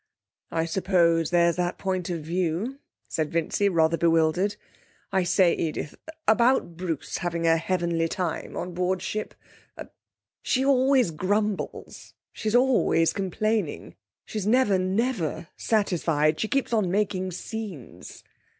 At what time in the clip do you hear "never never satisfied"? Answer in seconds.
14.47-16.39